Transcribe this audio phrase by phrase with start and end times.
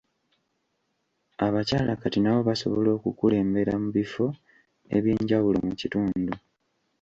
[1.45, 4.25] Abakyala kati nabo basobola okukulembera mu ebifo
[4.95, 6.33] eby'enjawulo mu kitundu.